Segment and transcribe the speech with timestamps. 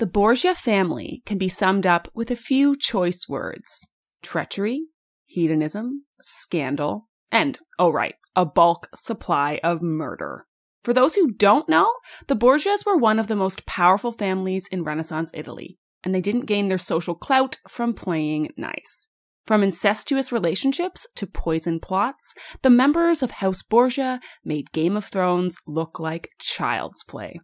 [0.00, 3.86] The Borgia family can be summed up with a few choice words
[4.22, 4.86] treachery,
[5.26, 10.46] hedonism, scandal, and, oh right, a bulk supply of murder.
[10.84, 11.92] For those who don't know,
[12.28, 16.46] the Borgias were one of the most powerful families in Renaissance Italy, and they didn't
[16.46, 19.10] gain their social clout from playing nice.
[19.44, 22.32] From incestuous relationships to poison plots,
[22.62, 27.38] the members of House Borgia made Game of Thrones look like child's play.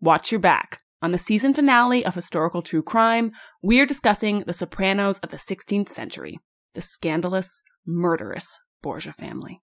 [0.00, 0.80] Watch your back.
[1.04, 3.32] On the season finale of Historical True Crime,
[3.62, 6.38] we're discussing the Sopranos of the 16th century,
[6.72, 9.60] the scandalous, murderous Borgia family.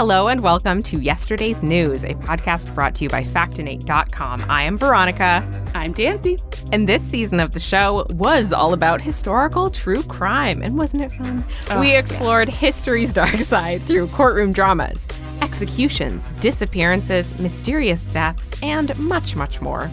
[0.00, 4.46] Hello and welcome to Yesterday's News, a podcast brought to you by Factinate.com.
[4.48, 5.46] I am Veronica.
[5.74, 6.38] I'm Dancy.
[6.72, 10.62] And this season of the show was all about historical true crime.
[10.62, 11.44] And wasn't it fun?
[11.68, 12.56] Oh, we explored yes.
[12.56, 15.06] history's dark side through courtroom dramas,
[15.42, 19.90] executions, disappearances, mysterious deaths, and much, much more.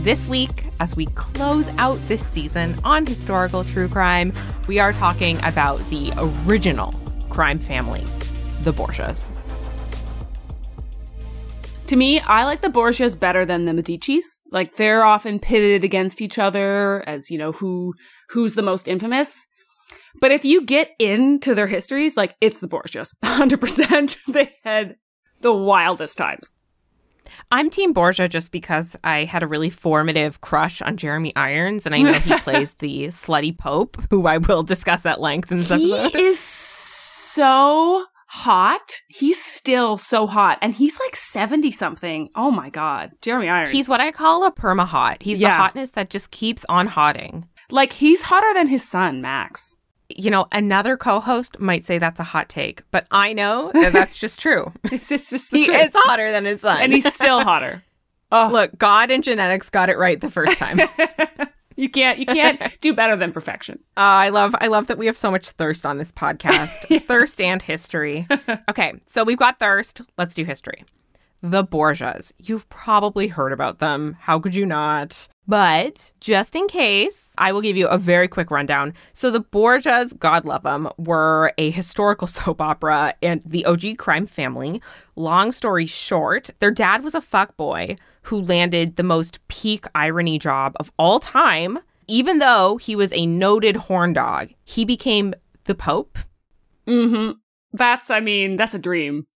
[0.00, 4.34] This week, as we close out this season on historical true crime,
[4.66, 6.92] we are talking about the original
[7.30, 8.04] crime family,
[8.64, 9.30] the Borgias.
[11.90, 14.22] To me, I like the Borgias better than the Medicis.
[14.52, 17.94] Like they're often pitted against each other as, you know, who
[18.28, 19.44] who's the most infamous.
[20.20, 23.12] But if you get into their histories, like it's the Borgias.
[23.24, 24.18] 100%.
[24.28, 24.98] They had
[25.40, 26.54] the wildest times.
[27.50, 31.94] I'm Team Borgia just because I had a really formative crush on Jeremy Irons, and
[31.96, 35.70] I know he plays the slutty Pope, who I will discuss at length in this
[35.70, 36.20] He episode.
[36.20, 39.00] is so hot.
[39.08, 40.58] He's still so hot.
[40.62, 42.30] And he's like 70 something.
[42.36, 43.10] Oh my God.
[43.22, 43.70] Jeremy Irons.
[43.72, 45.18] He's what I call a perma hot.
[45.20, 47.48] He's the hotness that just keeps on hotting.
[47.70, 49.76] like he's hotter than his son, Max.
[50.08, 54.16] You know, another co-host might say that's a hot take, but I know that that's
[54.16, 54.72] just true.
[54.92, 55.80] It's just, the he truth.
[55.80, 57.82] is hotter than his son, and he's still hotter.
[58.32, 58.78] Oh, look.
[58.78, 60.78] God and genetics got it right the first time.
[61.80, 63.78] uh, you can't you can't do better than perfection.
[63.96, 67.04] I love I love that we have so much thirst on this podcast.
[67.06, 68.26] Thirst and history.
[68.68, 70.00] Okay, so we've got thirst.
[70.16, 70.84] Let's do history.
[71.42, 72.32] The Borgias.
[72.38, 74.16] You've probably heard about them.
[74.20, 75.28] How could you not?
[75.50, 78.94] But just in case, I will give you a very quick rundown.
[79.12, 84.28] So, the Borgias, God love them, were a historical soap opera and the OG crime
[84.28, 84.80] family.
[85.16, 90.74] Long story short, their dad was a fuckboy who landed the most peak irony job
[90.78, 91.80] of all time.
[92.06, 95.34] Even though he was a noted horn dog, he became
[95.64, 96.16] the Pope.
[96.86, 97.32] Mm-hmm.
[97.72, 99.26] That's I mean, that's a dream.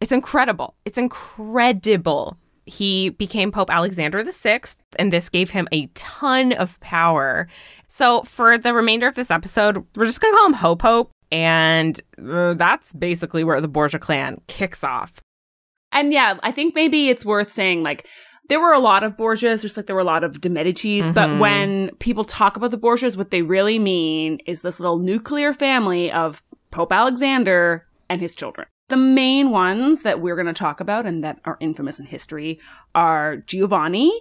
[0.00, 0.76] It's incredible.
[0.86, 2.38] It's incredible.
[2.66, 4.60] He became Pope Alexander VI,
[4.98, 7.48] and this gave him a ton of power.
[7.88, 11.10] So, for the remainder of this episode, we're just going to call him Ho Pope,
[11.30, 12.00] and
[12.30, 15.12] uh, that's basically where the Borgia clan kicks off.
[15.90, 18.06] And yeah, I think maybe it's worth saying like
[18.48, 21.12] there were a lot of Borgias, just like there were a lot of de Medicis.
[21.12, 21.38] But Mhm.
[21.38, 26.10] when people talk about the Borgias, what they really mean is this little nuclear family
[26.10, 28.66] of Pope Alexander and his children.
[28.92, 32.60] The main ones that we're going to talk about and that are infamous in history
[32.94, 34.12] are Giovanni,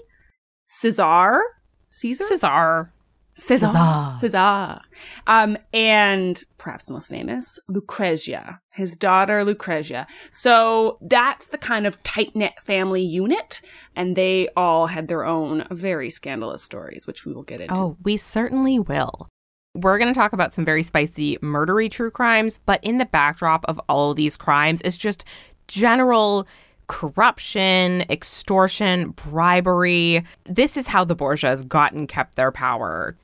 [0.66, 1.42] Caesar,
[1.90, 2.94] Caesar, Cesar.
[3.36, 4.18] Caesar, Caesar.
[4.22, 4.82] Caesar,
[5.28, 10.08] um, and perhaps the most famous, Lucrezia, his daughter Lucrezia.
[10.30, 13.60] So that's the kind of tight knit family unit,
[13.94, 17.74] and they all had their own very scandalous stories, which we will get into.
[17.74, 19.28] Oh, we certainly will.
[19.74, 23.64] We're going to talk about some very spicy murdery true crimes, but in the backdrop
[23.66, 25.24] of all of these crimes is just
[25.70, 26.46] general
[26.88, 30.26] corruption, extortion, bribery.
[30.44, 33.18] This is how the Borgias got and kept their power.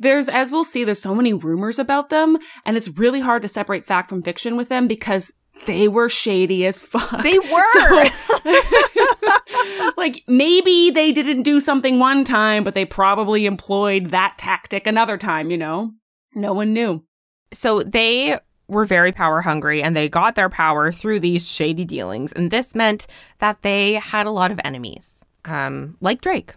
[0.00, 3.48] There's, as we'll see, there's so many rumors about them, and it's really hard to
[3.48, 5.32] separate fact from fiction with them because
[5.66, 7.22] they were shady as fuck.
[7.22, 7.64] They were.
[7.72, 8.04] So-
[9.96, 15.16] like maybe they didn't do something one time, but they probably employed that tactic another
[15.18, 15.92] time, you know?
[16.34, 17.04] No one knew.
[17.52, 22.32] So they were very power hungry and they got their power through these shady dealings.
[22.32, 23.06] And this meant
[23.38, 26.54] that they had a lot of enemies, um, like Drake.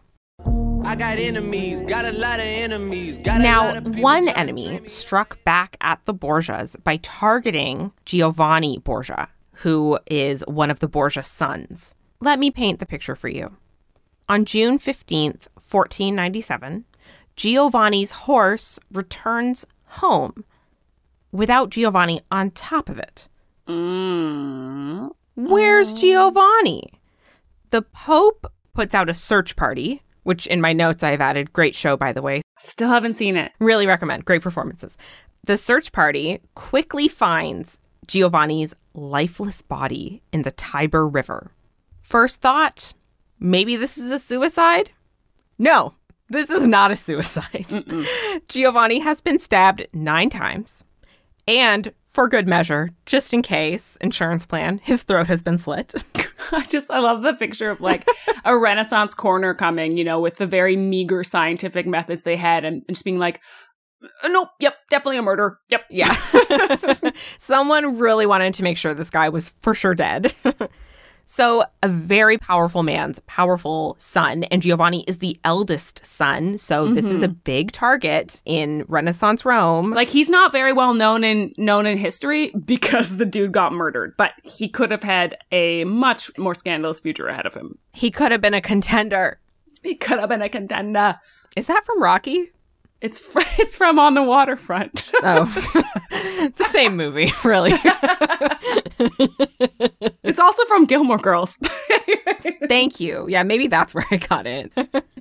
[0.83, 3.17] I got enemies, got a lot of enemies.
[3.17, 6.97] Got a lot Now, of people Now one enemy struck back at the Borgias by
[6.97, 11.93] targeting Giovanni Borgia, who is one of the Borgia sons.
[12.19, 13.55] Let me paint the picture for you.
[14.27, 16.85] On June 15th, 1497,
[17.35, 20.43] Giovanni's horse returns home
[21.31, 23.27] without Giovanni on top of it.
[23.67, 25.11] Mm.
[25.35, 26.93] Where's Giovanni?
[27.69, 31.97] The Pope puts out a search party, which in my notes I've added great show,
[31.97, 32.41] by the way.
[32.59, 33.51] Still haven't seen it.
[33.59, 34.25] Really recommend.
[34.25, 34.97] Great performances.
[35.45, 41.51] The search party quickly finds Giovanni's lifeless body in the Tiber River.
[41.99, 42.93] First thought
[43.43, 44.91] Maybe this is a suicide?
[45.57, 45.95] No,
[46.29, 47.65] this is not a suicide.
[48.47, 50.83] Giovanni has been stabbed nine times.
[51.47, 55.95] And for good measure, just in case, insurance plan, his throat has been slit.
[56.51, 58.07] I just I love the picture of like
[58.45, 62.83] a Renaissance corner coming, you know, with the very meager scientific methods they had, and,
[62.87, 63.39] and just being like,
[64.23, 65.59] "Uh, nope, yep, definitely a murder.
[65.69, 66.15] Yep, Yeah.
[67.37, 70.33] Someone really wanted to make sure this guy was for sure dead.
[71.25, 76.57] so, a very powerful man's powerful son, and Giovanni is the eldest son.
[76.57, 77.39] So, this is a mm-hmm.
[77.43, 79.91] big target in Renaissance Rome.
[79.91, 84.15] Like he's not very well known in known in history because the dude got murdered,
[84.17, 87.77] but he could have had a much more scandalous future ahead of him.
[87.93, 89.39] He could have been a contender.
[89.83, 91.19] He could have been a contender.
[91.55, 92.51] Is that from Rocky?
[93.01, 95.09] It's fr- it's from On the Waterfront.
[95.23, 95.45] Oh,
[96.55, 97.73] the same movie, really.
[100.23, 101.59] it's also from Gilmore Girls.
[102.67, 103.27] Thank you.
[103.29, 104.71] Yeah, maybe that's where I got it.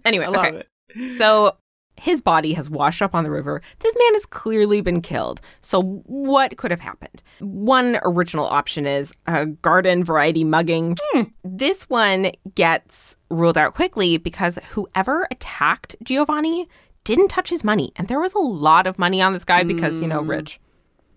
[0.06, 0.64] anyway, I love okay.
[0.96, 1.12] it.
[1.12, 1.58] So
[2.00, 3.60] his body has washed up on the river.
[3.80, 5.42] This man has clearly been killed.
[5.60, 7.22] So what could have happened?
[7.40, 10.96] One original option is a garden variety mugging.
[11.12, 11.24] Hmm.
[11.44, 16.68] This one gets ruled out quickly because whoever attacked Giovanni
[17.04, 17.92] didn't touch his money.
[17.96, 20.28] And there was a lot of money on this guy because, you know, mm.
[20.28, 20.60] rich.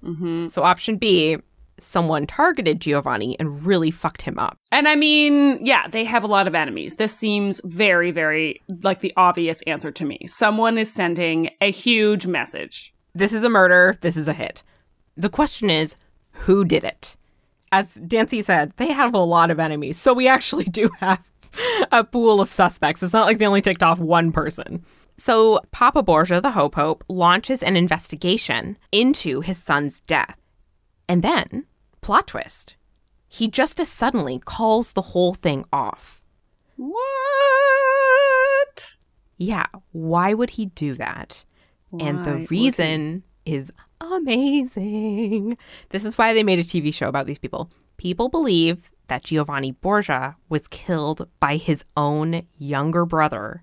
[0.04, 0.48] Mm-hmm.
[0.48, 1.38] So option B,
[1.80, 4.58] someone targeted Giovanni and really fucked him up.
[4.72, 6.96] And I mean, yeah, they have a lot of enemies.
[6.96, 10.20] This seems very, very like the obvious answer to me.
[10.28, 12.94] Someone is sending a huge message.
[13.14, 13.98] This is a murder.
[14.02, 14.64] This is a hit.
[15.16, 15.96] The question is,
[16.32, 17.16] who did it?
[17.72, 19.98] As Dancy said, they have a lot of enemies.
[19.98, 21.24] So we actually do have
[21.92, 23.04] a pool of suspects.
[23.04, 24.84] It's not like they only ticked off one person.
[25.18, 30.38] So Papa Borgia, the Ho Pope, launches an investigation into his son's death.
[31.08, 31.66] And then,
[32.02, 32.76] plot twist,
[33.28, 36.22] he just as suddenly calls the whole thing off.
[36.76, 37.04] What?
[39.38, 41.46] Yeah, why would he do that?
[42.00, 43.72] and the reason is
[44.02, 45.58] amazing.
[45.90, 47.70] This is why they made a TV show about these people.
[47.98, 53.62] People believe that Giovanni Borgia was killed by his own younger brother.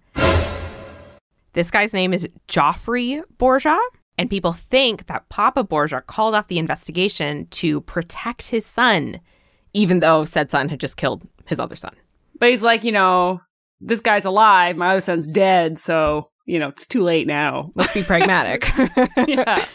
[1.53, 3.79] This guy's name is Joffrey Borgia,
[4.17, 9.21] and people think that Papa Borgia called off the investigation to protect his son,
[9.73, 11.95] even though said son had just killed his other son.
[12.39, 13.41] But he's like, you know,
[13.81, 14.77] this guy's alive.
[14.77, 15.79] My other son's dead.
[15.79, 17.73] So, you know, it's too late now.
[17.75, 18.71] Let's be pragmatic.
[19.29, 19.67] yeah.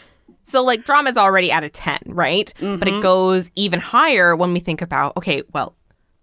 [0.44, 2.52] So, like, drama's already at a 10, right?
[2.60, 3.00] But it mm-hmm.
[3.00, 5.76] goes even higher when we think about, okay, well,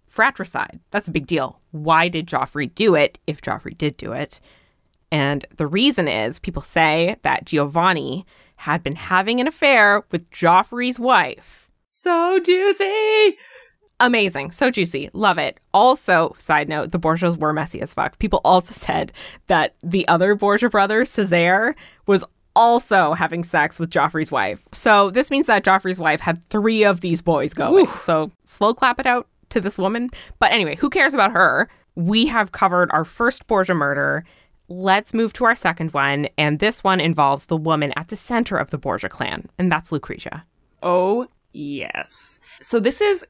[0.07, 1.59] fratricide, that's a big deal.
[1.71, 4.39] Why did Joffrey do it if Joffrey did do it?
[5.13, 8.25] And the reason is people say that Giovanni
[8.55, 11.69] had been having an affair with Joffrey's wife.
[11.85, 13.37] So juicy.
[13.99, 14.51] Amazing.
[14.51, 15.11] So juicy.
[15.13, 15.59] Love it.
[15.71, 18.17] Also, side note, the Borgias were messy as fuck.
[18.17, 19.13] People also said
[19.45, 21.75] that the other Borgia brother, Cesare,
[22.07, 22.25] was
[22.55, 24.67] also having sex with Joffrey's wife.
[24.71, 27.85] So this means that Joffrey's wife had three of these boys going.
[28.01, 30.09] So slow clap it out to this woman.
[30.39, 31.69] But anyway, who cares about her?
[31.93, 34.25] We have covered our first Borgia murder.
[34.73, 36.27] Let's move to our second one.
[36.35, 39.91] And this one involves the woman at the center of the Borgia clan, and that's
[39.91, 40.45] Lucretia.
[40.81, 42.39] Oh, yes.
[42.59, 43.23] So this is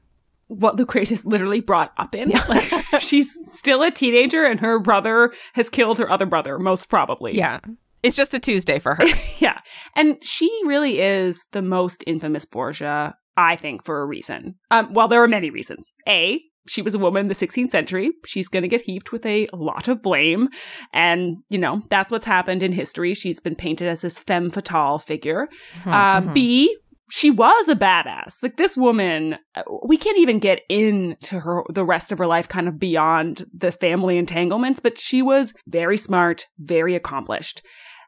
[0.48, 2.30] what Lucretia's literally brought up in.
[2.48, 7.32] Like she's still a teenager and her brother has killed her other brother, most probably.
[7.32, 7.60] Yeah.
[8.02, 9.04] It's just a Tuesday for her.
[9.38, 9.60] Yeah.
[9.94, 14.54] And she really is the most infamous Borgia, I think, for a reason.
[14.70, 15.92] Um, well, there are many reasons.
[16.08, 18.10] A, she was a woman in the 16th century.
[18.24, 20.46] She's going to get heaped with a lot of blame.
[20.92, 23.14] And, you know, that's what's happened in history.
[23.14, 25.48] She's been painted as this femme fatale figure.
[25.84, 26.76] Uh, B,
[27.10, 28.42] she was a badass.
[28.42, 32.48] Like this woman, uh, we can't even get into her, the rest of her life
[32.48, 37.62] kind of beyond the family entanglements, but she was very smart, very accomplished.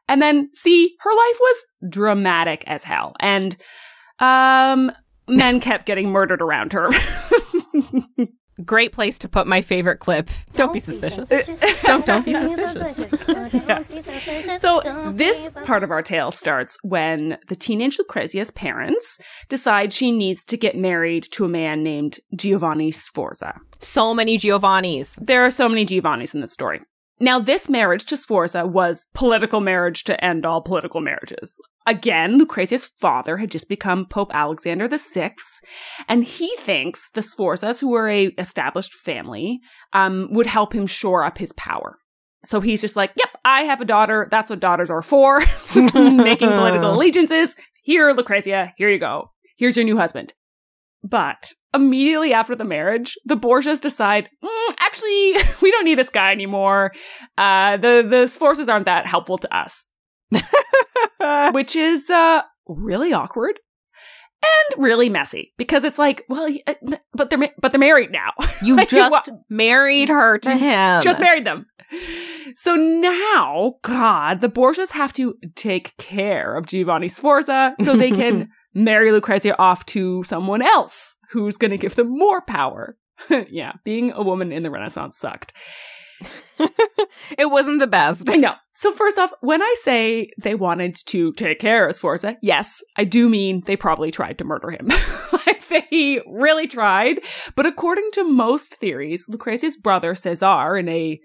[0.09, 3.13] And then C, her life was dramatic as hell.
[3.19, 3.55] And,
[4.19, 4.91] um,
[5.27, 6.89] men kept getting murdered around her.
[8.65, 10.29] Great place to put my favorite clip.
[10.53, 11.27] Don't be suspicious.
[11.83, 13.11] don't don't be suspicious.
[14.61, 20.43] So this part of our tale starts when the teenage Lucrezia's parents decide she needs
[20.45, 23.59] to get married to a man named Giovanni Sforza.
[23.79, 25.17] So many Giovannis.
[25.21, 26.81] There are so many Giovannis in this story.
[27.19, 31.59] Now, this marriage to Sforza was political marriage to end all political marriages.
[31.87, 35.33] Again, Lucrezia's father had just become Pope Alexander VI,
[36.09, 39.61] and he thinks the Sforzas, who were a established family,
[39.93, 41.97] um, would help him shore up his power.
[42.43, 44.27] So he's just like, yep, I have a daughter.
[44.29, 45.39] That's what daughters are for.
[45.75, 47.55] Making political allegiances.
[47.83, 49.31] Here, Lucrezia, here you go.
[49.57, 50.33] Here's your new husband.
[51.03, 56.31] But immediately after the marriage, the Borgias decide, "Mm, actually, we don't need this guy
[56.31, 56.93] anymore.
[57.37, 59.86] Uh, the the Sforzas aren't that helpful to us,
[61.53, 63.59] which is uh, really awkward
[64.43, 66.73] and really messy because it's like, well, uh,
[67.13, 68.31] but they're but they're married now.
[68.63, 71.01] You Like, just what- married her to him.
[71.01, 71.65] just married them.
[72.55, 78.49] So now, God, the Borgias have to take care of Giovanni Sforza so they can
[78.73, 82.97] marry Lucrezia off to someone else who's going to give them more power.
[83.49, 85.53] yeah, being a woman in the Renaissance sucked.
[87.37, 88.27] it wasn't the best.
[88.27, 88.53] No.
[88.75, 93.05] So first off, when I say they wanted to take care of Sforza, yes, I
[93.05, 94.87] do mean they probably tried to murder him.
[95.31, 97.21] like they really tried.
[97.55, 101.19] But according to most theories, Lucrezia's brother Cesar, in a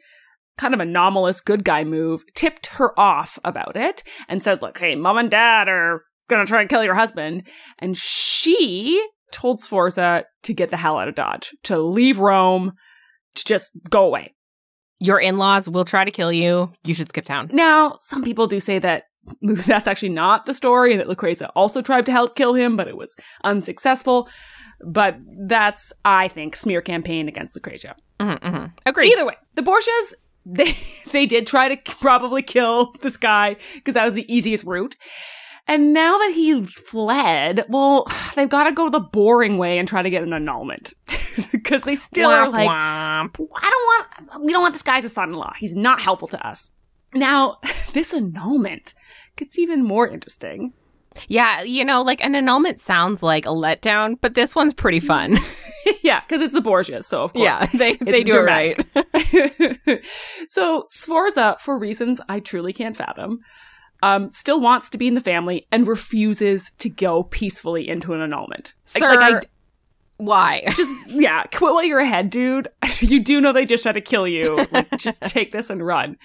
[0.57, 4.95] kind of anomalous good guy move, tipped her off about it and said, look, hey,
[4.95, 7.47] mom and dad are gonna try and kill your husband.
[7.79, 12.73] And she told Sforza to get the hell out of Dodge, to leave Rome,
[13.35, 14.35] to just go away.
[15.03, 16.73] Your in laws will try to kill you.
[16.85, 17.51] You should skip town.
[17.53, 19.05] Now, some people do say that
[19.43, 22.87] that's actually not the story, and that Lucrezia also tried to help kill him, but
[22.87, 24.29] it was unsuccessful.
[24.85, 25.17] But
[25.47, 27.97] that's, I think, smear campaign against Lucrezia.
[28.21, 28.67] Mm-hmm, mm-hmm.
[28.87, 29.13] Agreed.
[29.13, 30.15] Either way, the Borgias,
[30.47, 30.77] they
[31.11, 34.97] they did try to probably kill this guy because that was the easiest route.
[35.69, 40.03] And now that he fled, well, they've got to go the boring way and try
[40.03, 40.93] to get an annulment
[41.53, 43.49] because they still are like, womp.
[43.57, 45.53] I don't want, we don't want this guy as a son-in-law.
[45.59, 46.73] He's not helpful to us.
[47.15, 47.59] Now,
[47.93, 48.95] this annulment
[49.37, 50.73] gets even more interesting.
[51.29, 55.39] Yeah, you know, like an annulment sounds like a letdown, but this one's pretty fun.
[56.03, 57.61] yeah, because it's the Borgias, so of course.
[57.61, 58.87] yeah, they they do dramatic.
[58.95, 60.01] it right.
[60.49, 63.41] so Sforza, for reasons I truly can't fathom,
[64.03, 68.21] um, still wants to be in the family and refuses to go peacefully into an
[68.21, 68.75] annulment.
[68.95, 69.51] Like- Sir, like,
[70.17, 70.63] why?
[70.67, 72.69] I just yeah, quit while you're ahead, dude.
[73.01, 74.67] you do know they just tried to kill you.
[74.71, 76.17] Like, just take this and run.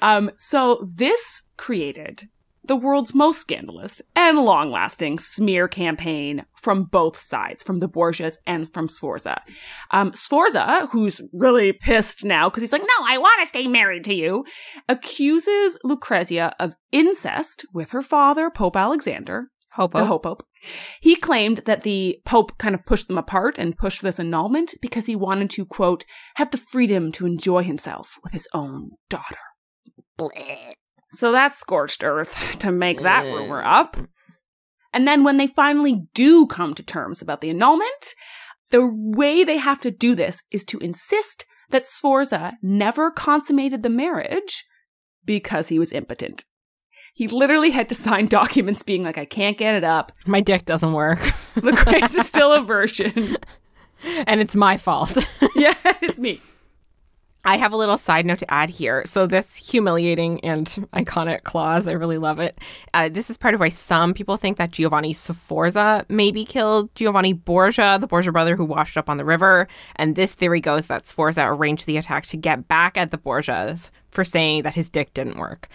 [0.00, 2.28] Um, so this created
[2.64, 8.72] the world's most scandalous and long-lasting smear campaign from both sides, from the Borgias and
[8.72, 9.42] from Sforza.
[9.90, 14.04] Um, Sforza, who's really pissed now because he's like, "No, I want to stay married
[14.04, 14.44] to you,"
[14.88, 19.92] accuses Lucrezia of incest with her father, Pope Alexander, Hope.
[19.92, 20.44] the Hope Pope.
[21.00, 25.06] He claimed that the Pope kind of pushed them apart and pushed this annulment because
[25.06, 26.04] he wanted to, quote,
[26.36, 29.38] have the freedom to enjoy himself with his own daughter.
[31.12, 33.96] So that's scorched earth to make that rumor up.
[34.92, 38.14] And then when they finally do come to terms about the annulment,
[38.70, 43.88] the way they have to do this is to insist that Sforza never consummated the
[43.88, 44.64] marriage
[45.24, 46.44] because he was impotent.
[47.14, 50.12] He literally had to sign documents being like, I can't get it up.
[50.26, 51.20] My dick doesn't work,
[51.54, 53.36] The grace is still a version.
[54.26, 55.16] and it's my fault.
[55.56, 56.40] yeah, it's me.
[57.44, 59.02] I have a little side note to add here.
[59.04, 62.58] So, this humiliating and iconic clause, I really love it.
[62.94, 67.32] Uh, this is part of why some people think that Giovanni Sforza maybe killed Giovanni
[67.32, 69.66] Borgia, the Borgia brother who washed up on the river.
[69.96, 73.90] And this theory goes that Sforza arranged the attack to get back at the Borgias
[74.10, 75.68] for saying that his dick didn't work.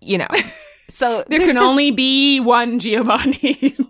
[0.00, 0.28] You know,
[0.88, 3.76] so There can just- only be one Giovanni.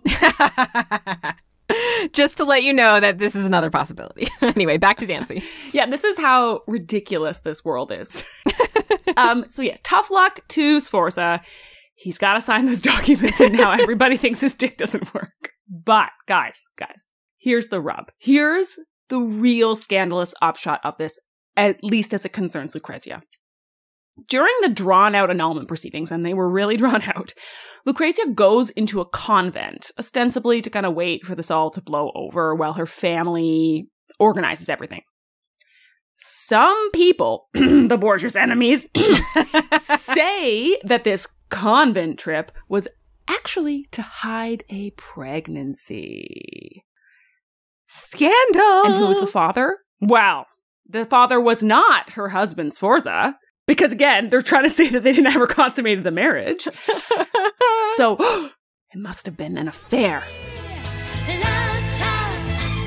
[2.12, 4.28] just to let you know that this is another possibility.
[4.40, 5.42] anyway, back to Dancy.
[5.72, 8.24] yeah, this is how ridiculous this world is.
[9.16, 11.40] um, so yeah, tough luck to Sforza.
[11.94, 15.52] He's got to sign those documents, and now everybody thinks his dick doesn't work.
[15.68, 18.10] But guys, guys, here's the rub.
[18.18, 18.76] Here's
[19.08, 21.20] the real scandalous upshot of this,
[21.56, 23.22] at least as it concerns Lucrezia.
[24.28, 27.32] During the drawn out annulment proceedings, and they were really drawn out,
[27.86, 32.12] Lucrezia goes into a convent, ostensibly to kind of wait for this all to blow
[32.14, 33.88] over while her family
[34.18, 35.02] organizes everything.
[36.16, 38.86] Some people, the Borgia's enemies,
[39.80, 42.86] say that this convent trip was
[43.28, 46.84] actually to hide a pregnancy.
[47.88, 48.84] Scandal.
[48.84, 49.78] And who was the father?
[50.00, 50.46] Well,
[50.88, 55.12] the father was not her husband, Sforza, because again, they're trying to say that they
[55.12, 56.68] didn't ever consummated the marriage.
[57.96, 58.16] So
[58.92, 60.22] it must have been an affair.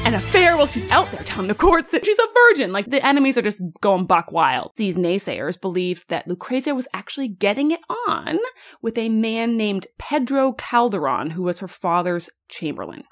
[0.08, 2.72] An affair while she's out there telling the courts that she's a virgin.
[2.72, 4.72] Like the enemies are just going buck wild.
[4.76, 8.38] These naysayers believed that Lucrezia was actually getting it on
[8.82, 13.04] with a man named Pedro Calderon, who was her father's chamberlain.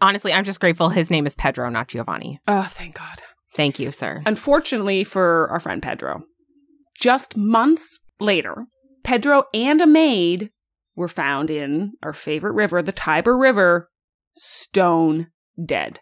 [0.00, 2.40] Honestly, I'm just grateful his name is Pedro, not Giovanni.
[2.48, 3.22] Oh, thank God.
[3.54, 4.22] Thank you, sir.
[4.26, 6.22] Unfortunately for our friend Pedro,
[7.00, 8.66] just months later,
[9.04, 10.50] Pedro and a maid
[10.94, 13.90] were found in our favorite river, the Tiber River,
[14.34, 15.28] stone
[15.62, 16.00] dead.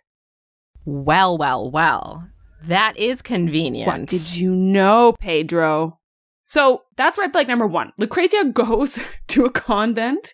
[0.85, 2.29] Well, well, well.
[2.63, 3.87] That is convenient.
[3.87, 5.99] What did you know, Pedro?
[6.45, 7.93] So that's red flag number one.
[7.99, 8.99] Lucrezia goes
[9.29, 10.33] to a convent,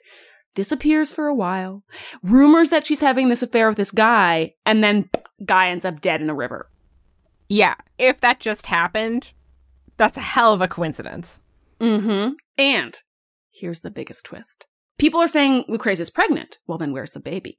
[0.55, 1.83] disappears for a while,
[2.23, 5.09] rumors that she's having this affair with this guy, and then
[5.45, 6.69] guy ends up dead in a river.
[7.49, 9.33] Yeah, if that just happened,
[10.01, 11.41] that's a hell of a coincidence.
[11.79, 12.33] Mm-hmm.
[12.57, 12.97] And
[13.51, 14.67] here's the biggest twist.
[14.97, 16.57] People are saying Lucrezia's pregnant.
[16.67, 17.59] Well, then where's the baby?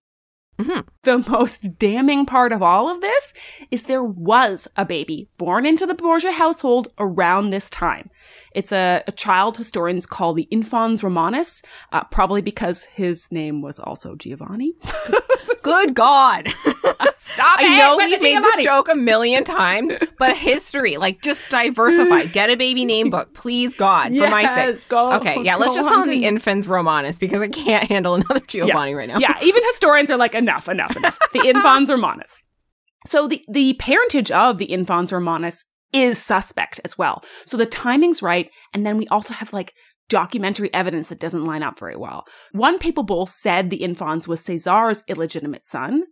[0.57, 0.79] Mm-hmm.
[1.03, 3.33] The most damning part of all of this
[3.69, 8.09] is there was a baby born into the Borgia household around this time.
[8.53, 11.61] It's a, a child historians call the Infans Romanus,
[11.91, 14.73] uh, probably because his name was also Giovanni.
[15.63, 16.47] Good God.
[17.15, 22.25] Stop I know we've made this joke a million times, but history, like just diversify.
[22.25, 24.87] Get a baby name book, please, God, for my sake.
[24.89, 26.25] go- okay, yeah, let's just call him the.
[26.25, 29.17] Infans Romanus because I can't handle another Giovanni right now.
[29.19, 31.17] Yeah, even historians are like, enough, enough, enough.
[31.33, 32.43] The Infans Romanus.
[33.05, 37.23] So the, the parentage of the Infans Romanus is suspect as well.
[37.45, 38.49] So the timing's right.
[38.73, 39.73] And then we also have like
[40.11, 42.25] documentary evidence that doesn't line up very well.
[42.51, 46.03] One papal bull said the Infans was Caesar's illegitimate son.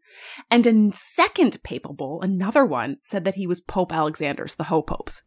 [0.50, 4.82] And a second papal bull, another one, said that he was Pope Alexander's, the Ho
[4.82, 5.22] Popes.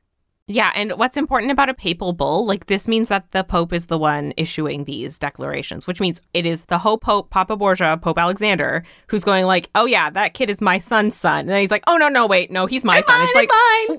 [0.48, 3.86] Yeah, and what's important about a papal bull, like this means that the Pope is
[3.86, 8.18] the one issuing these declarations, which means it is the Ho Pope, Papa Borgia, Pope
[8.18, 11.40] Alexander, who's going like, oh yeah, that kid is my son's son.
[11.40, 13.18] And then he's like, oh no, no, wait, no, he's my son.
[13.18, 13.50] mine, it's like,
[13.88, 13.98] mine.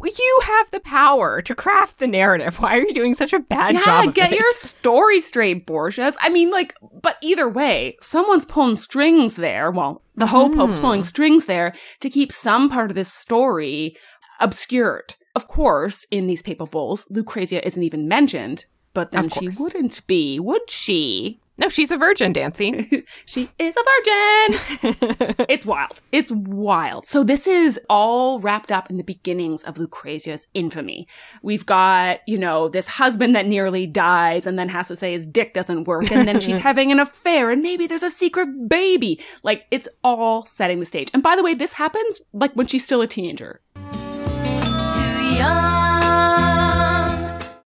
[0.00, 2.60] like you have the power to craft the narrative.
[2.60, 4.04] Why are you doing such a bad yeah, job?
[4.04, 4.38] Yeah, get it?
[4.38, 6.14] your story straight, Borgias.
[6.20, 9.72] I mean, like, but either way, someone's pulling strings there.
[9.72, 10.80] Well, the Ho Pope's hmm.
[10.80, 13.96] pulling strings there to keep some part of this story
[14.40, 15.16] obscured.
[15.36, 18.64] Of course, in these papal bulls, Lucrezia isn't even mentioned,
[18.94, 21.40] but then she wouldn't be, would she?
[21.58, 23.04] No, she's a virgin, Dancy.
[23.26, 25.36] She is a virgin.
[25.48, 26.00] it's wild.
[26.10, 27.04] It's wild.
[27.04, 31.06] So this is all wrapped up in the beginnings of Lucrezia's infamy.
[31.42, 35.26] We've got, you know, this husband that nearly dies and then has to say his
[35.26, 39.20] dick doesn't work and then she's having an affair and maybe there's a secret baby.
[39.42, 41.10] Like it's all setting the stage.
[41.12, 43.60] And by the way, this happens like when she's still a teenager.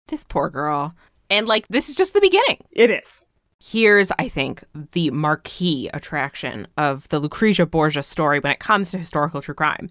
[0.08, 0.94] This poor girl.
[1.30, 2.58] And like, this is just the beginning.
[2.72, 3.26] It is.
[3.64, 8.98] Here's, I think, the marquee attraction of the Lucrezia Borgia story when it comes to
[8.98, 9.90] historical true crime.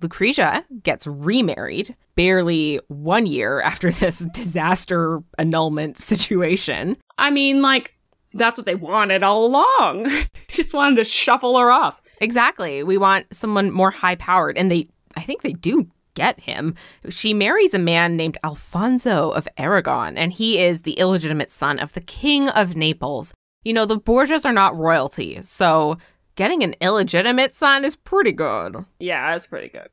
[0.00, 6.96] Lucrezia gets remarried barely one year after this disaster annulment situation.
[7.18, 7.94] I mean, like,
[8.32, 10.10] that's what they wanted all along.
[10.48, 12.00] Just wanted to shuffle her off.
[12.20, 12.82] Exactly.
[12.82, 16.74] We want someone more high powered, and they, I think they do get him.
[17.08, 21.92] She marries a man named Alfonso of Aragon, and he is the illegitimate son of
[21.92, 23.34] the King of Naples.
[23.64, 25.98] You know, the Borgias are not royalty, so
[26.36, 28.84] getting an illegitimate son is pretty good.
[28.98, 29.88] Yeah, it's pretty good.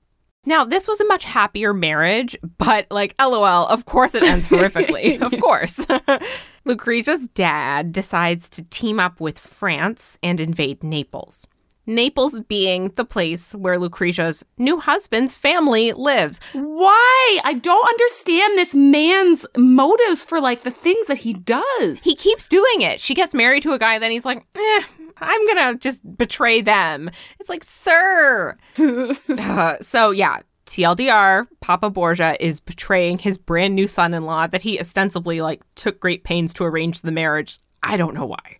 [0.46, 5.22] Now, this was a much happier marriage, but like, lol, of course it ends horrifically.
[5.34, 5.80] of course.
[6.66, 11.46] Lucretia's dad decides to team up with France and invade Naples.
[11.86, 16.40] Naples being the place where Lucretia's new husband's family lives.
[16.54, 17.40] Why?
[17.44, 22.04] I don't understand this man's motives for like the things that he does.
[22.04, 23.02] He keeps doing it.
[23.02, 24.84] She gets married to a guy, then he's like, eh,
[25.18, 27.10] I'm gonna just betray them.
[27.40, 28.58] It's like, sir.
[29.42, 34.62] Uh, so, yeah, TLDR, Papa Borgia is betraying his brand new son in law that
[34.62, 37.60] he ostensibly like took great pains to arrange the marriage.
[37.84, 38.58] I don't know why.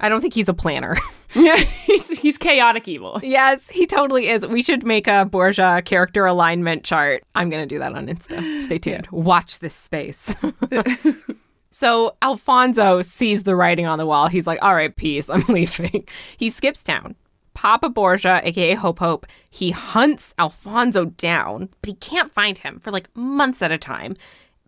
[0.00, 0.96] I don't think he's a planner.
[1.30, 3.20] he's, he's chaotic evil.
[3.22, 4.46] yes, he totally is.
[4.46, 7.22] We should make a Borgia character alignment chart.
[7.34, 8.62] I'm going to do that on Insta.
[8.62, 9.08] Stay tuned.
[9.10, 10.34] Watch this space.
[11.70, 14.28] so Alfonso sees the writing on the wall.
[14.28, 15.28] He's like, all right, peace.
[15.28, 16.08] I'm leaving.
[16.38, 17.14] He skips town.
[17.52, 22.92] Papa Borgia, aka Ho Pope, he hunts Alfonso down, but he can't find him for
[22.92, 24.16] like months at a time.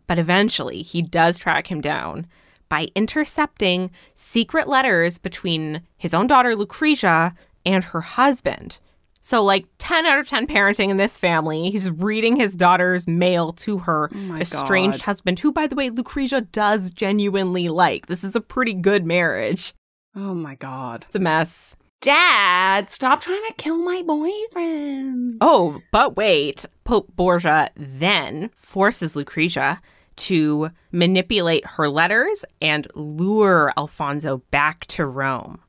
[0.09, 2.27] But eventually, he does track him down
[2.71, 7.35] by intercepting secret letters between his own daughter Lucretia
[7.67, 8.79] and her husband.
[9.21, 13.53] So, like 10 out of 10 parenting in this family, he's reading his daughter's mail
[13.53, 15.05] to her oh my estranged God.
[15.05, 18.07] husband, who, by the way, Lucretia does genuinely like.
[18.07, 19.75] This is a pretty good marriage.
[20.17, 21.05] Oh my god.
[21.07, 21.77] It's a mess.
[22.01, 25.37] Dad, stop trying to kill my boyfriend.
[25.43, 26.65] Oh, but wait.
[26.85, 29.83] Pope Borgia then forces Lucretia
[30.17, 35.61] to manipulate her letters and lure Alfonso back to Rome.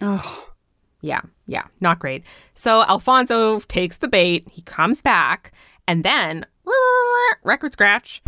[0.00, 0.48] Oh.
[1.00, 2.24] Yeah, yeah, not great.
[2.54, 5.52] So Alfonso takes the bait, he comes back,
[5.86, 6.46] and then
[7.44, 8.22] record scratch.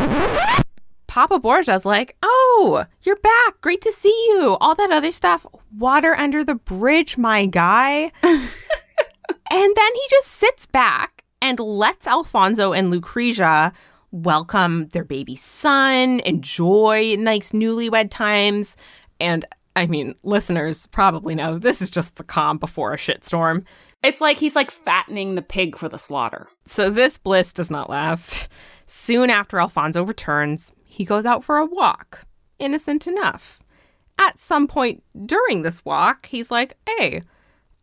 [1.06, 3.60] Papa Borgia's like, Oh, you're back.
[3.62, 4.58] Great to see you.
[4.60, 5.46] All that other stuff.
[5.78, 8.12] Water under the bridge, my guy.
[8.22, 8.40] and
[9.50, 13.72] then he just sits back and lets Alfonso and Lucretia
[14.22, 18.76] welcome their baby son, enjoy nice newlywed times.
[19.20, 23.64] And I mean, listeners probably know this is just the calm before a shitstorm.
[24.02, 26.48] It's like he's like fattening the pig for the slaughter.
[26.64, 28.48] So this bliss does not last.
[28.86, 32.22] Soon after Alfonso returns, he goes out for a walk.
[32.58, 33.60] Innocent enough.
[34.18, 37.22] At some point during this walk, he's like, hey,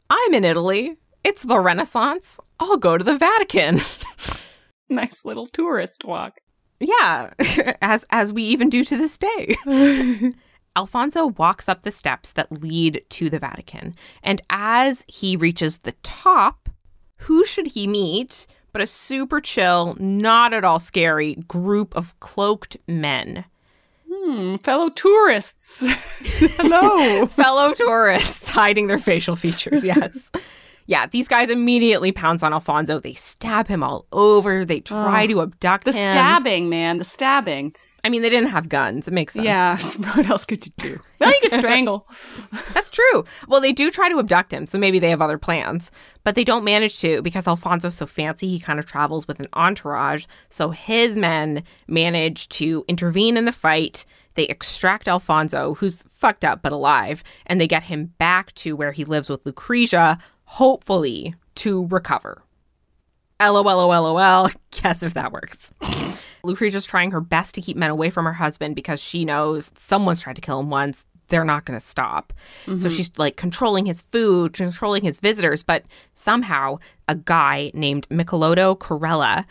[0.10, 0.98] I'm in Italy.
[1.24, 2.40] It's the Renaissance.
[2.60, 3.82] I'll go to the Vatican.
[4.90, 6.40] nice little tourist walk.
[6.80, 7.34] Yeah,
[7.82, 9.56] as as we even do to this day.
[10.76, 15.92] Alfonso walks up the steps that lead to the Vatican, and as he reaches the
[16.02, 16.70] top,
[17.18, 22.76] who should he meet but a super chill, not at all scary group of cloaked
[22.88, 23.46] men?
[24.12, 25.84] Hmm, fellow tourists.
[26.58, 27.28] Hello.
[27.28, 30.32] fellow tourists hiding their facial features, yes.
[30.86, 33.00] Yeah, these guys immediately pounce on Alfonso.
[33.00, 34.66] They stab him all over.
[34.66, 36.08] They try oh, to abduct the him.
[36.08, 36.98] The stabbing, man.
[36.98, 37.76] The stabbing.
[38.06, 39.08] I mean, they didn't have guns.
[39.08, 39.46] It makes sense.
[39.46, 39.78] Yeah.
[40.16, 41.00] what else could you do?
[41.20, 42.06] Well, you could strangle.
[42.74, 43.24] That's true.
[43.48, 45.90] Well, they do try to abduct him, so maybe they have other plans.
[46.26, 49.48] But they don't manage to because Alfonso's so fancy, he kind of travels with an
[49.54, 50.26] entourage.
[50.50, 54.06] So his men manage to intervene in the fight.
[54.36, 58.92] They extract Alfonso, who's fucked up but alive, and they get him back to where
[58.92, 60.18] he lives with Lucretia,
[60.54, 62.44] hopefully to recover.
[63.42, 65.74] LOL, Guess if that works.
[66.44, 70.22] Lucretia's trying her best to keep men away from her husband because she knows someone's
[70.22, 71.06] tried to kill him once.
[71.30, 72.34] They're not going to stop.
[72.68, 72.78] Mm-hmm.
[72.78, 75.64] So she's like controlling his food, controlling his visitors.
[75.64, 79.46] But somehow, a guy named Michelotto Corella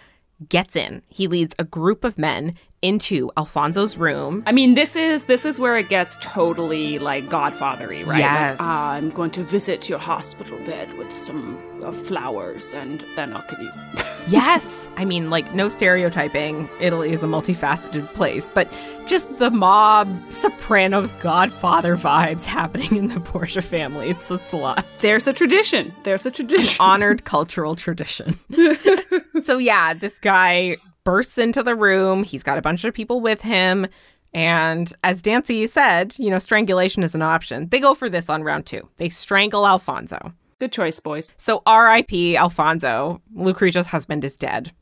[0.49, 1.03] gets in.
[1.09, 4.43] He leads a group of men into Alfonso's room.
[4.47, 8.19] I mean, this is this is where it gets totally like Godfathery, right?
[8.19, 8.59] Yes.
[8.59, 13.35] Like, ah, I'm going to visit your hospital bed with some uh, flowers, and then
[13.35, 13.73] I'll kill you.
[14.29, 14.89] yes.
[14.97, 16.69] I mean, like no stereotyping.
[16.81, 18.69] Italy is a multifaceted place, but
[19.07, 24.11] just the mob Sopranos Godfather vibes happening in the Borgia family.
[24.11, 24.85] It's it's a lot.
[24.99, 25.95] There's a tradition.
[26.03, 26.77] There's a tradition.
[26.81, 28.35] An honored cultural tradition.
[29.45, 32.25] so yeah, this guy bursts into the room.
[32.25, 33.87] He's got a bunch of people with him.
[34.35, 37.69] And as Dancy said, you know, strangulation is an option.
[37.69, 38.89] They go for this on round two.
[38.97, 40.33] They strangle Alfonso.
[40.59, 41.35] Good choice, boys.
[41.37, 42.37] So R.I.P.
[42.37, 43.21] Alfonso.
[43.35, 44.73] Lucretia's husband is dead.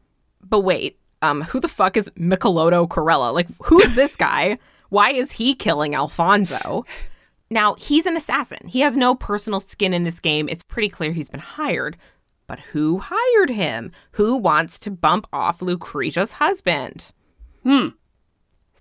[0.43, 3.33] But wait, um, who the fuck is Michelotto Corella?
[3.33, 4.59] Like, who is this guy?
[4.91, 6.85] Why is he killing Alfonso?
[7.51, 8.69] Now, he's an assassin.
[8.69, 10.49] He has no personal skin in this game.
[10.49, 11.97] It's pretty clear he's been hired.
[12.51, 13.93] But who hired him?
[14.15, 17.13] Who wants to bump off Lucretia's husband?
[17.63, 17.91] Hmm.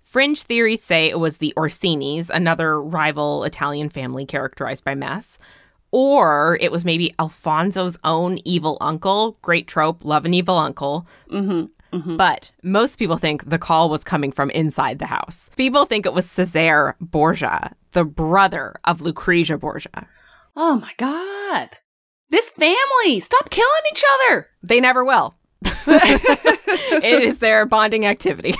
[0.02, 5.38] Fringe theories say it was the Orsinis, another rival Italian family characterized by mess.
[5.92, 9.38] Or it was maybe Alfonso's own evil uncle.
[9.40, 11.06] Great trope, love an evil uncle.
[11.30, 11.96] Mm-hmm.
[11.96, 12.16] Mm-hmm.
[12.16, 15.48] But most people think the call was coming from inside the house.
[15.54, 20.08] People think it was Cesare Borgia, the brother of Lucrezia Borgia.
[20.56, 21.78] Oh my God.
[22.30, 24.48] This family, stop killing each other.
[24.62, 25.34] They never will.
[25.64, 28.54] it is their bonding activity.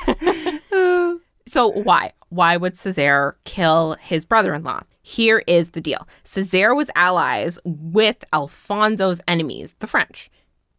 [1.47, 2.13] so why?
[2.31, 4.81] Why would Cesare kill his brother-in-law?
[5.03, 6.07] Here is the deal.
[6.25, 10.31] Cesare was allies with Alfonso's enemies, the French.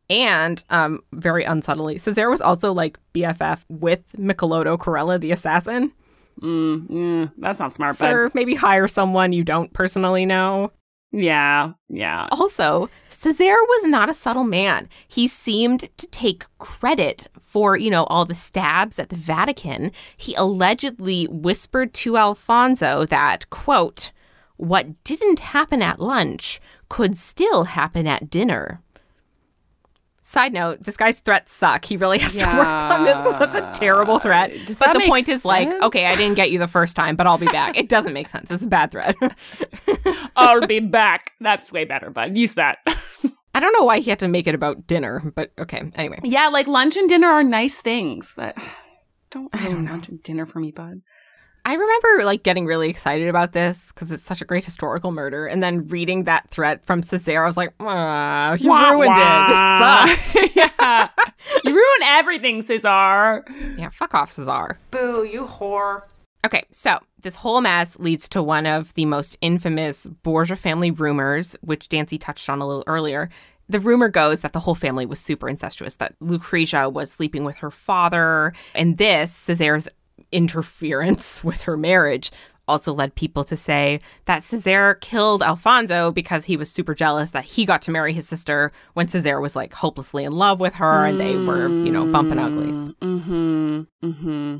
[0.09, 5.93] And um, very unsubtly, Cesare was also like BFF with Michelotto Corella, the assassin.
[6.41, 8.35] Mm, mm, that's not smart, Sir, bud.
[8.35, 10.71] maybe hire someone you don't personally know.
[11.11, 12.27] Yeah, yeah.
[12.31, 14.87] Also, Cesare was not a subtle man.
[15.09, 19.91] He seemed to take credit for, you know, all the stabs at the Vatican.
[20.15, 24.11] He allegedly whispered to Alfonso that, quote,
[24.55, 28.81] what didn't happen at lunch could still happen at dinner.
[30.31, 31.83] Side note, this guy's threats suck.
[31.83, 32.49] He really has yeah.
[32.49, 34.53] to work on this because that's a terrible threat.
[34.65, 35.41] Does but the point sense?
[35.41, 37.75] is like, okay, I didn't get you the first time, but I'll be back.
[37.77, 38.49] It doesn't make sense.
[38.49, 39.17] It's a bad threat.
[40.37, 41.33] I'll be back.
[41.41, 42.37] That's way better, bud.
[42.37, 42.77] Use that.
[43.53, 45.91] I don't know why he had to make it about dinner, but okay.
[45.95, 46.21] Anyway.
[46.23, 48.35] Yeah, like lunch and dinner are nice things.
[48.35, 48.55] That
[49.31, 51.01] don't I don't lunch and dinner for me, bud.
[51.63, 55.45] I remember like getting really excited about this because it's such a great historical murder,
[55.45, 60.05] and then reading that threat from Cesare, I was like, "Ah, you wah, ruined wah.
[60.05, 60.07] it.
[60.07, 61.09] This sucks." yeah,
[61.63, 63.45] you ruin everything, Cesar.
[63.77, 64.79] Yeah, fuck off, Cesar.
[64.89, 66.03] Boo, you whore.
[66.43, 71.55] Okay, so this whole mess leads to one of the most infamous Borgia family rumors,
[71.61, 73.29] which Dancy touched on a little earlier.
[73.69, 77.57] The rumor goes that the whole family was super incestuous, that Lucretia was sleeping with
[77.57, 79.87] her father, and this, Cesare's
[80.31, 82.31] interference with her marriage
[82.67, 87.43] also led people to say that Césaire killed Alfonso because he was super jealous that
[87.43, 91.05] he got to marry his sister when Césaire was like hopelessly in love with her
[91.05, 92.77] and they were, you know, bumping uglies.
[93.01, 93.81] Mm-hmm.
[94.03, 94.57] Mm-hmm.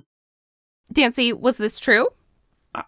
[0.91, 2.07] Dancy, was this true?
[2.75, 2.83] Uh,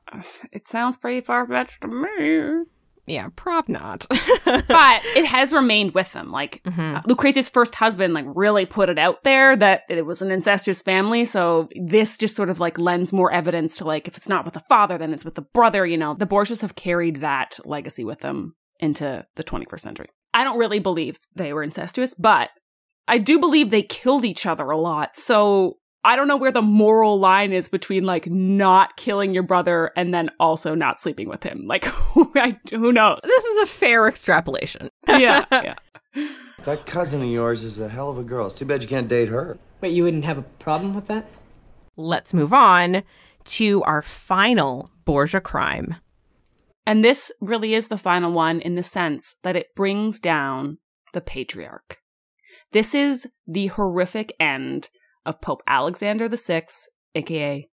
[0.51, 2.65] it sounds pretty far fetched to me.
[3.05, 4.05] Yeah, prob not.
[4.45, 6.31] but it has remained with them.
[6.31, 6.97] Like Mhm.
[6.97, 10.81] uh, Lucrezia's first husband, like really put it out there that it was an incestuous
[10.81, 11.25] family.
[11.25, 14.53] So this just sort of like lends more evidence to like if it's not with
[14.53, 15.85] the father, then it's with the brother.
[15.85, 20.09] You know, the Borgias have carried that legacy with them into the 21st century.
[20.33, 22.49] I don't really believe they were incestuous, but
[23.07, 25.15] I do believe they killed each other a lot.
[25.17, 29.91] So I don't know where the moral line is between like not killing your brother
[29.95, 31.63] and then also not sleeping with him.
[31.65, 31.85] Like,
[32.35, 33.19] I, who knows?
[33.23, 34.89] this is a fair extrapolation.
[35.07, 35.75] yeah, yeah.
[36.65, 38.45] That cousin of yours is a hell of a girl.
[38.45, 39.57] It's too bad you can't date her.
[39.79, 41.27] But you wouldn't have a problem with that?
[41.95, 43.03] Let's move on
[43.45, 45.95] to our final Borgia crime.
[46.85, 50.79] And this really is the final one in the sense that it brings down
[51.13, 51.99] the patriarch.
[52.71, 54.89] This is the horrific end
[55.25, 56.67] of Pope Alexander VI,
[57.15, 57.69] aka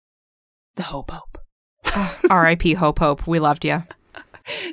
[0.76, 1.40] the Ho Pope.
[2.30, 2.74] R.I.P.
[2.76, 3.28] Ho Pope.
[3.28, 3.84] We loved you.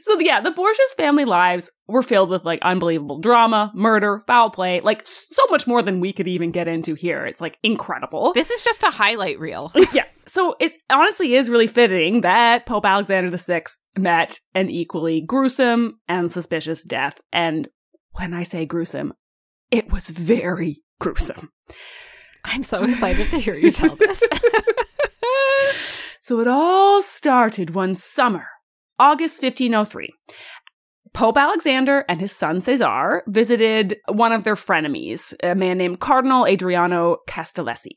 [0.03, 4.81] So yeah, the Borgia's family lives were filled with like unbelievable drama, murder, foul play,
[4.81, 7.27] like so much more than we could even get into here.
[7.27, 8.33] It's like incredible.
[8.35, 9.73] This is just a highlight reel.
[9.93, 10.05] yeah.
[10.27, 13.65] So it honestly is really fitting that Pope Alexander VI
[13.99, 17.21] met an equally gruesome and suspicious death.
[17.33, 17.69] And
[18.13, 19.13] when I say gruesome,
[19.71, 21.51] it was very gruesome.
[22.45, 24.23] I'm so excited to hear you tell this.
[26.25, 28.47] So it all started one summer,
[28.99, 30.09] August 1503.
[31.13, 36.47] Pope Alexander and his son Cesar visited one of their frenemies, a man named Cardinal
[36.47, 37.93] Adriano Castellesi.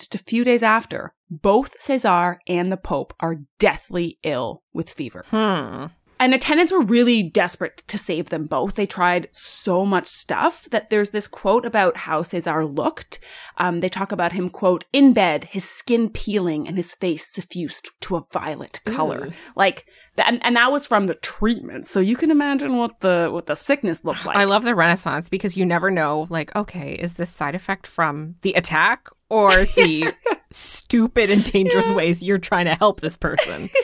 [0.00, 5.24] Just a few days after, both Cesar and the Pope are deathly ill with fever.
[5.28, 5.86] hmm.
[6.20, 8.74] And attendants were really desperate to save them both.
[8.74, 13.18] They tried so much stuff that there's this quote about how Cesar looked.
[13.56, 17.90] Um, they talk about him, quote, in bed, his skin peeling and his face suffused
[18.02, 19.30] to a violet color.
[19.56, 21.88] Like, th- and, and that was from the treatment.
[21.88, 24.36] So you can imagine what the, what the sickness looked like.
[24.36, 28.36] I love the Renaissance because you never know, like, okay, is this side effect from
[28.42, 30.12] the attack or the
[30.50, 33.68] stupid and dangerous ways you're trying to help this person?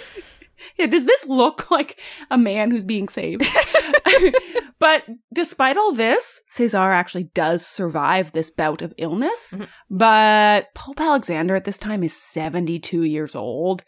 [0.76, 3.44] Yeah, does this look like a man who's being saved?
[4.78, 9.54] but despite all this, Cesar actually does survive this bout of illness.
[9.54, 9.64] Mm-hmm.
[9.90, 13.82] But Pope Alexander at this time is 72 years old.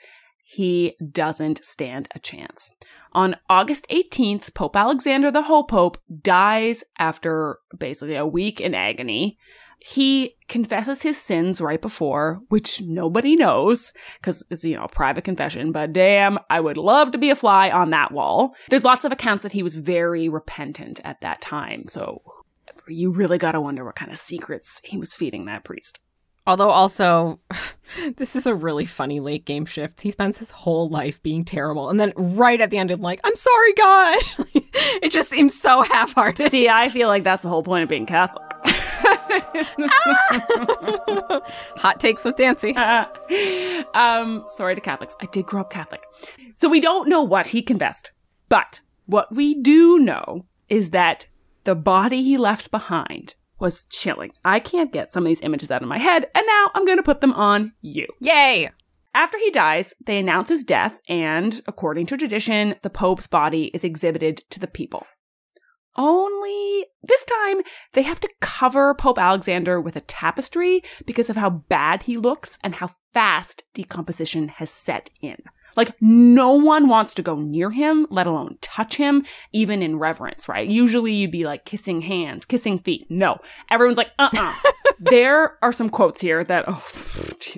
[0.45, 2.71] He doesn't stand a chance.
[3.13, 9.39] On August 18th, Pope Alexander the Ho Pope dies after basically a week in agony.
[9.85, 15.25] He confesses his sins right before, which nobody knows because it's, you know, a private
[15.25, 18.55] confession, but damn, I would love to be a fly on that wall.
[18.71, 21.89] There's lots of accounts that he was very repentant at that time.
[21.89, 22.23] So
[22.87, 25.99] you really got to wonder what kind of secrets he was feeding that priest.
[26.47, 27.41] Although, also,
[28.17, 30.01] this is a really funny late game shift.
[30.01, 31.89] He spends his whole life being terrible.
[31.89, 34.23] And then right at the end, I'm like, I'm sorry, God.
[35.03, 36.51] it just seems so half hearted.
[36.51, 38.52] See, I feel like that's the whole point of being Catholic.
[41.77, 42.77] Hot takes with Dancy.
[43.95, 45.17] um, sorry to Catholics.
[45.21, 46.05] I did grow up Catholic.
[46.55, 48.13] So we don't know what he confessed.
[48.49, 51.27] But what we do know is that
[51.65, 54.33] the body he left behind was chilling.
[54.45, 56.99] I can't get some of these images out of my head, and now I'm going
[56.99, 58.07] to put them on you.
[58.21, 58.71] Yay.
[59.15, 63.85] After he dies, they announce his death, and according to tradition, the Pope's body is
[63.85, 65.07] exhibited to the people.
[65.97, 71.51] Only this time, they have to cover Pope Alexander with a tapestry because of how
[71.51, 75.37] bad he looks and how fast decomposition has set in.
[75.77, 80.49] Like, no one wants to go near him, let alone touch him, even in reverence,
[80.49, 80.69] right?
[80.69, 83.07] Usually you'd be like kissing hands, kissing feet.
[83.09, 83.39] No.
[83.71, 84.55] Everyone's like, uh uh
[84.99, 86.85] there are some quotes here that, oh,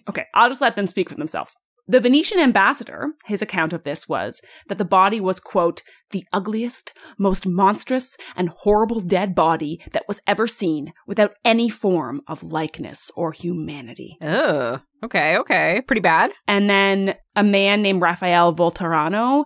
[0.09, 1.57] okay, I'll just let them speak for themselves.
[1.87, 6.93] The Venetian ambassador, his account of this was that the body was, quote, the ugliest,
[7.19, 13.11] most monstrous, and horrible dead body that was ever seen without any form of likeness
[13.17, 14.17] or humanity.
[14.23, 15.83] Oh, okay, okay.
[15.87, 16.31] Pretty bad.
[16.49, 19.45] And then a man named Raphael Volterano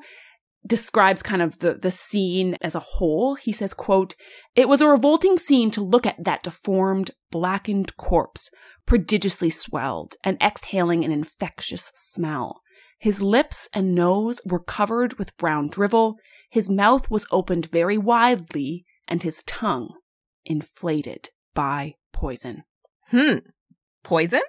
[0.66, 3.35] describes kind of the, the scene as a whole.
[3.35, 4.14] He says, quote,
[4.55, 8.51] It was a revolting scene to look at that deformed, blackened corpse,
[8.88, 12.62] prodigiously swelled and exhaling an infectious smell.
[12.98, 16.16] His lips and nose were covered with brown drivel,
[16.51, 19.92] his mouth was opened very widely, and his tongue
[20.46, 22.64] inflated by poison.
[23.09, 23.40] Hmm.
[24.03, 24.40] Poison?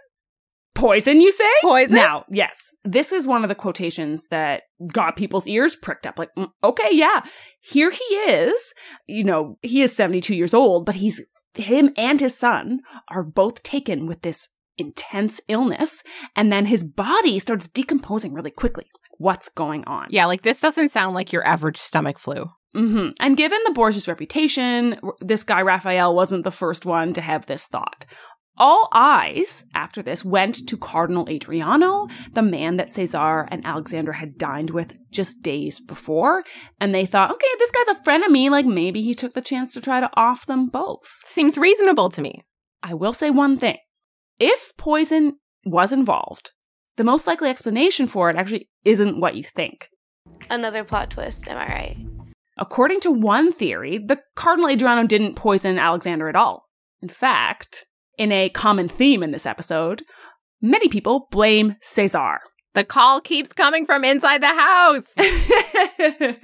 [0.73, 1.51] Poison, you say?
[1.61, 1.95] Poison?
[1.95, 4.61] Now, yes, this is one of the quotations that
[4.93, 6.17] got people's ears pricked up.
[6.17, 7.23] Like, mm, okay, yeah,
[7.59, 8.73] here he is.
[9.05, 11.19] You know, he is 72 years old, but he's,
[11.55, 16.03] him and his son are both taken with this intense illness.
[16.35, 18.85] And then his body starts decomposing really quickly.
[19.17, 20.07] What's going on?
[20.09, 22.45] Yeah, like this doesn't sound like your average stomach flu.
[22.73, 27.45] hmm And given the Borgia's reputation, this guy Raphael wasn't the first one to have
[27.45, 28.05] this thought.
[28.59, 34.37] All eyes after this went to Cardinal Adriano, the man that Caesar and Alexander had
[34.37, 36.43] dined with just days before,
[36.77, 39.41] and they thought, okay, this guy's a friend of me, like maybe he took the
[39.41, 41.09] chance to try to off them both.
[41.23, 42.43] Seems reasonable to me.
[42.83, 43.77] I will say one thing.
[44.39, 46.51] If poison was involved,
[46.97, 49.87] the most likely explanation for it actually isn't what you think.
[50.49, 51.97] Another plot twist, am I right?
[52.57, 56.65] According to one theory, the Cardinal Adriano didn't poison Alexander at all.
[57.01, 57.85] In fact,
[58.19, 60.03] in a common theme in this episode,
[60.61, 62.39] many people blame Caesar.
[62.75, 65.11] The call keeps coming from inside the house.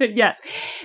[0.00, 0.40] yes.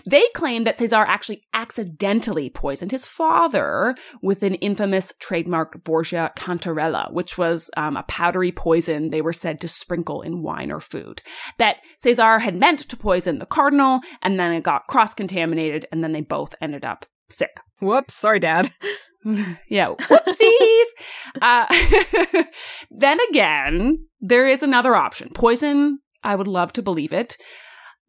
[0.08, 7.12] They claim that Caesar actually accidentally poisoned his father with an infamous trademarked Borgia Cantarella,
[7.12, 11.23] which was um, a powdery poison they were said to sprinkle in wine or food.
[11.58, 16.04] That Caesar had meant to poison the cardinal, and then it got cross contaminated, and
[16.04, 17.60] then they both ended up sick.
[17.80, 18.71] Whoops, sorry, Dad.
[19.69, 20.86] yeah, whoopsies.
[21.41, 22.43] uh,
[22.91, 25.29] then again, there is another option.
[25.34, 27.38] Poison, I would love to believe it,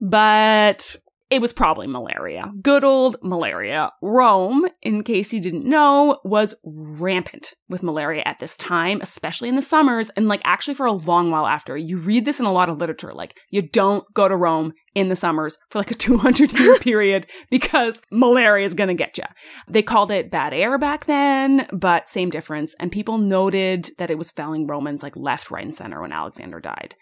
[0.01, 0.97] but
[1.33, 2.53] it was probably malaria.
[2.61, 3.91] Good old malaria.
[4.03, 9.57] Rome, in case you didn't know, was rampant with malaria at this time, especially in
[9.57, 11.75] the summers, and like actually for a long while after.
[11.75, 13.15] You read this in a lot of literature.
[13.15, 17.27] Like, you don't go to Rome in the summers for like a 200 year period
[17.49, 19.25] because malaria is going to get you.
[19.67, 22.75] They called it bad air back then, but same difference.
[22.79, 26.61] And people noted that it was felling Romans like left, right, and center when Alexander
[26.61, 26.95] died.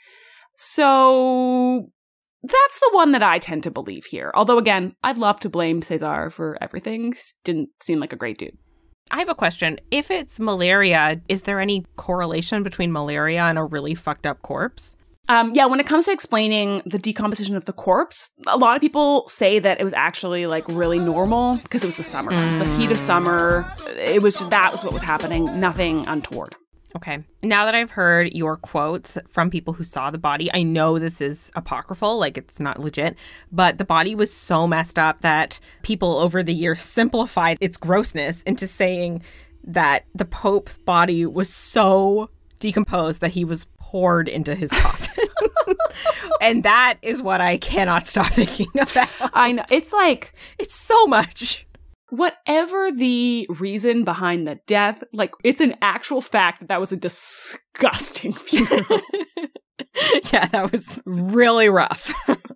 [0.56, 1.90] So
[2.42, 4.30] that's the one that I tend to believe here.
[4.34, 7.14] Although, again, I'd love to blame Caesar for everything.
[7.44, 8.56] Didn't seem like a great dude.
[9.10, 9.78] I have a question.
[9.90, 14.94] If it's malaria, is there any correlation between malaria and a really fucked up corpse?
[15.28, 18.80] Um, yeah, when it comes to explaining the decomposition of the corpse, a lot of
[18.80, 22.32] people say that it was actually like really normal because it was the summer.
[22.32, 23.64] It was the heat of summer.
[23.96, 25.60] It was just that was what was happening.
[25.60, 26.56] Nothing untoward.
[26.96, 27.22] Okay.
[27.42, 31.20] Now that I've heard your quotes from people who saw the body, I know this
[31.20, 33.16] is apocryphal, like it's not legit,
[33.52, 38.42] but the body was so messed up that people over the years simplified its grossness
[38.42, 39.22] into saying
[39.64, 45.24] that the Pope's body was so decomposed that he was poured into his coffin.
[46.40, 49.08] and that is what I cannot stop thinking about.
[49.32, 49.64] I know.
[49.70, 51.66] It's like It's so much.
[52.10, 56.96] Whatever the reason behind the death, like it's an actual fact that that was a
[56.96, 59.00] disgusting funeral.
[60.32, 62.12] yeah, that was really rough.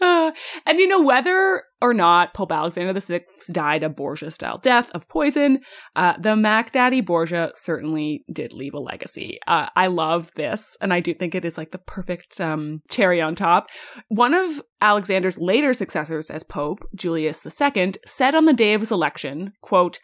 [0.00, 0.30] Uh,
[0.66, 5.08] and you know, whether or not Pope Alexander VI died a Borgia style death of
[5.08, 5.60] poison,
[5.96, 9.38] uh, the Mac Daddy Borgia certainly did leave a legacy.
[9.46, 13.20] Uh, I love this, and I do think it is like the perfect um, cherry
[13.20, 13.68] on top.
[14.08, 18.92] One of Alexander's later successors as Pope, Julius II, said on the day of his
[18.92, 19.98] election, quote,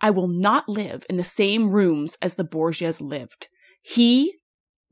[0.00, 3.48] I will not live in the same rooms as the Borgias lived.
[3.82, 4.37] He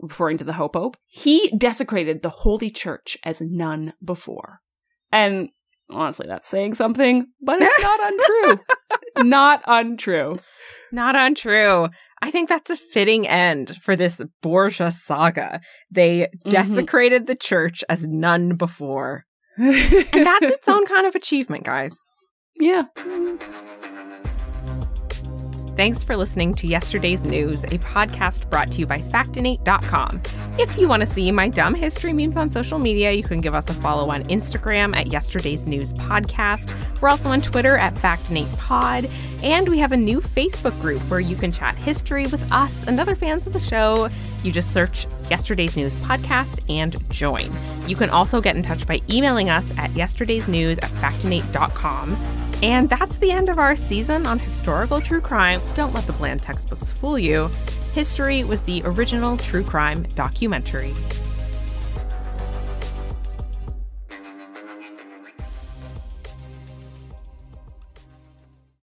[0.00, 4.61] referring to the Ho Pope, he desecrated the Holy Church as none before.
[5.12, 5.50] And
[5.90, 8.64] honestly, that's saying something, but it's not untrue.
[9.28, 10.38] not untrue.
[10.92, 11.88] Not untrue.
[12.22, 15.61] I think that's a fitting end for this Borgia saga.
[15.90, 16.48] They mm-hmm.
[16.48, 19.24] desecrated the church as none before.
[19.59, 21.96] And that's its own kind of achievement, guys.
[22.61, 22.85] yeah.
[25.76, 30.22] Thanks for listening to Yesterday's News, a podcast brought to you by Factinate.com.
[30.58, 33.54] If you want to see my dumb history memes on social media, you can give
[33.54, 36.74] us a follow on Instagram at Yesterday's News Podcast.
[37.02, 39.10] We're also on Twitter at FactinatePod.
[39.42, 42.98] And we have a new Facebook group where you can chat history with us and
[42.98, 44.08] other fans of the show.
[44.42, 47.51] You just search Yesterday's News Podcast and join.
[47.88, 52.16] You can also get in touch by emailing us at yesterdaysnews at factinate.com.
[52.62, 55.60] And that's the end of our season on historical true crime.
[55.75, 57.50] Don't let the bland textbooks fool you.
[57.92, 60.94] History was the original true crime documentary.